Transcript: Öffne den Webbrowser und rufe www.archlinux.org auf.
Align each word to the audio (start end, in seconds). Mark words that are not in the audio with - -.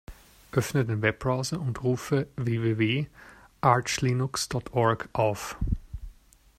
Öffne 0.51 0.83
den 0.83 1.03
Webbrowser 1.03 1.61
und 1.61 1.83
rufe 1.83 2.25
www.archlinux.org 2.35 5.09
auf. 5.13 5.57